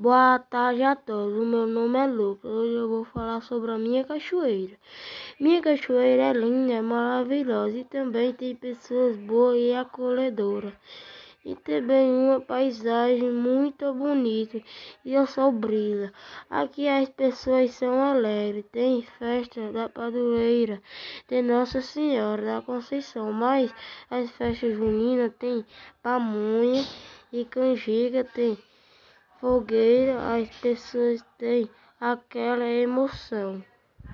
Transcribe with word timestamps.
Boa 0.00 0.38
tarde 0.38 0.82
a 0.82 0.96
todos, 0.96 1.38
o 1.38 1.44
meu 1.44 1.66
nome 1.66 1.98
é 1.98 2.06
Lucas. 2.06 2.50
Hoje 2.50 2.72
eu 2.72 2.88
vou 2.88 3.04
falar 3.04 3.42
sobre 3.42 3.70
a 3.70 3.76
minha 3.76 4.02
cachoeira. 4.02 4.74
Minha 5.38 5.60
cachoeira 5.60 6.22
é 6.22 6.32
linda, 6.32 6.72
é 6.72 6.80
maravilhosa 6.80 7.76
e 7.76 7.84
também 7.84 8.32
tem 8.32 8.56
pessoas 8.56 9.14
boas 9.18 9.58
e 9.58 9.74
acolhedoras. 9.74 10.72
E 11.44 11.54
também 11.54 12.10
uma 12.10 12.40
paisagem 12.40 13.30
muito 13.30 13.92
bonita 13.92 14.62
e 15.04 15.18
o 15.18 15.26
sol 15.26 15.52
brilha. 15.52 16.10
Aqui 16.48 16.88
as 16.88 17.10
pessoas 17.10 17.72
são 17.72 18.02
alegres, 18.02 18.64
tem 18.72 19.02
festa 19.02 19.70
da 19.70 19.86
padroeira 19.90 20.80
de 21.28 21.42
Nossa 21.42 21.82
Senhora 21.82 22.42
da 22.42 22.62
Conceição, 22.62 23.34
mas 23.34 23.70
as 24.10 24.30
festas 24.30 24.74
juninas 24.74 25.30
tem 25.38 25.62
pamonha 26.02 26.86
e 27.30 27.44
canjica, 27.44 28.24
tem 28.24 28.56
fogueira, 29.40 30.36
as 30.36 30.48
pessoas 30.60 31.24
têm 31.38 31.68
aquela 31.98 32.66
emoção. 32.66 33.64